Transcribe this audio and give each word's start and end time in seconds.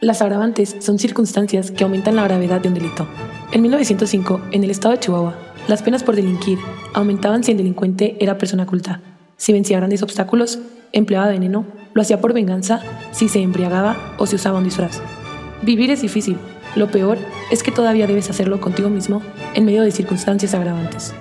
Las 0.00 0.20
agravantes 0.20 0.76
son 0.80 0.98
circunstancias 0.98 1.70
que 1.70 1.82
aumentan 1.82 2.16
la 2.16 2.24
gravedad 2.24 2.60
de 2.60 2.68
un 2.68 2.74
delito. 2.74 3.06
En 3.52 3.62
1905, 3.62 4.42
en 4.50 4.62
el 4.62 4.70
estado 4.70 4.92
de 4.92 5.00
Chihuahua, 5.00 5.38
las 5.68 5.82
penas 5.82 6.02
por 6.02 6.16
delinquir 6.16 6.58
aumentaban 6.92 7.42
si 7.42 7.52
el 7.52 7.56
delincuente 7.56 8.16
era 8.20 8.36
persona 8.36 8.66
culta, 8.66 9.00
si 9.38 9.54
vencía 9.54 9.78
grandes 9.78 10.02
obstáculos, 10.02 10.58
empleaba 10.92 11.28
veneno, 11.28 11.64
lo 11.94 12.02
hacía 12.02 12.20
por 12.20 12.34
venganza, 12.34 12.82
si 13.12 13.30
se 13.30 13.40
embriagaba 13.40 14.14
o 14.18 14.26
si 14.26 14.36
usaba 14.36 14.58
un 14.58 14.64
disfraz. 14.64 15.00
Vivir 15.62 15.90
es 15.90 16.02
difícil. 16.02 16.36
Lo 16.74 16.90
peor 16.90 17.16
es 17.50 17.62
que 17.62 17.72
todavía 17.72 18.06
debes 18.06 18.28
hacerlo 18.28 18.60
contigo 18.60 18.90
mismo 18.90 19.22
en 19.54 19.64
medio 19.64 19.82
de 19.82 19.92
circunstancias 19.92 20.52
agravantes. 20.52 21.14